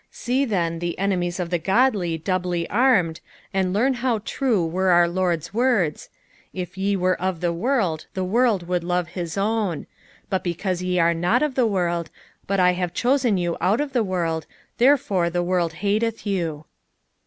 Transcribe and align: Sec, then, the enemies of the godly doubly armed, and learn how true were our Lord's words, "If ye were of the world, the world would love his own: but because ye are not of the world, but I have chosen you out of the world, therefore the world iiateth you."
Sec, 0.09 0.49
then, 0.49 0.79
the 0.79 0.97
enemies 0.97 1.39
of 1.39 1.51
the 1.51 1.59
godly 1.59 2.17
doubly 2.17 2.67
armed, 2.71 3.19
and 3.53 3.71
learn 3.71 3.93
how 3.93 4.17
true 4.25 4.65
were 4.65 4.89
our 4.89 5.07
Lord's 5.07 5.53
words, 5.53 6.09
"If 6.53 6.75
ye 6.75 6.95
were 6.95 7.21
of 7.21 7.39
the 7.39 7.53
world, 7.53 8.07
the 8.15 8.23
world 8.23 8.67
would 8.67 8.83
love 8.83 9.09
his 9.09 9.37
own: 9.37 9.85
but 10.27 10.43
because 10.43 10.81
ye 10.81 10.97
are 10.97 11.13
not 11.13 11.43
of 11.43 11.53
the 11.53 11.67
world, 11.67 12.09
but 12.47 12.59
I 12.59 12.71
have 12.71 12.95
chosen 12.95 13.37
you 13.37 13.55
out 13.61 13.79
of 13.79 13.93
the 13.93 14.03
world, 14.03 14.47
therefore 14.79 15.29
the 15.29 15.43
world 15.43 15.73
iiateth 15.83 16.25
you." 16.25 16.65